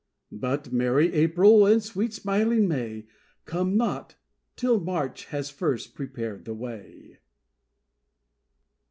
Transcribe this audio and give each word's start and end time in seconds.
But 0.33 0.73
merry 0.73 1.13
April 1.13 1.67
and 1.67 1.83
sweet 1.83 2.11
smiling 2.11 2.67
May 2.67 3.05
Come 3.45 3.77
not 3.77 4.15
till 4.55 4.79
March 4.79 5.25
has 5.25 5.51
first 5.51 5.93
prepared 5.93 6.45
the 6.45 6.55
way. 6.55 7.19